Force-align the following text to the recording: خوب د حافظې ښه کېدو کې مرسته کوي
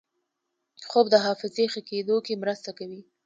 خوب 0.89 1.05
د 1.13 1.15
حافظې 1.25 1.65
ښه 1.73 1.81
کېدو 1.89 2.15
کې 2.25 2.41
مرسته 2.43 2.69
کوي 2.79 3.01